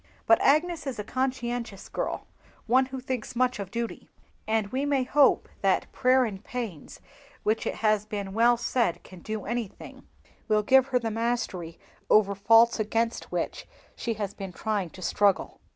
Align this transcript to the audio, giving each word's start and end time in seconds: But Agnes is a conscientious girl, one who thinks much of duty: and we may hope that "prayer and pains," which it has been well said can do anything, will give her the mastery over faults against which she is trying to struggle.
But 0.25 0.41
Agnes 0.41 0.87
is 0.87 0.97
a 0.97 1.03
conscientious 1.03 1.87
girl, 1.87 2.25
one 2.65 2.87
who 2.87 2.99
thinks 2.99 3.35
much 3.35 3.59
of 3.59 3.69
duty: 3.69 4.09
and 4.47 4.65
we 4.69 4.83
may 4.83 5.03
hope 5.03 5.47
that 5.61 5.91
"prayer 5.91 6.25
and 6.25 6.43
pains," 6.43 6.99
which 7.43 7.67
it 7.67 7.75
has 7.75 8.07
been 8.07 8.33
well 8.33 8.57
said 8.57 9.03
can 9.03 9.19
do 9.19 9.45
anything, 9.45 10.07
will 10.47 10.63
give 10.63 10.87
her 10.87 10.97
the 10.97 11.11
mastery 11.11 11.77
over 12.09 12.33
faults 12.33 12.79
against 12.79 13.31
which 13.31 13.67
she 13.95 14.13
is 14.13 14.35
trying 14.55 14.89
to 14.89 15.03
struggle. 15.03 15.59